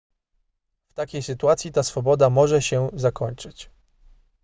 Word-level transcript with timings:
w 0.87 0.93
takiej 0.93 1.23
sytuacji 1.23 1.71
ta 1.71 1.83
swoboda 1.83 2.29
może 2.29 2.61
się 2.61 2.89
zakończyć 2.93 3.69